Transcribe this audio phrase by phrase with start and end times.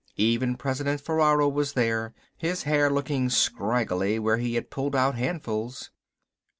[0.17, 5.91] Even President Ferraro was there, his hair looking scraggly where he had pulled out handfuls.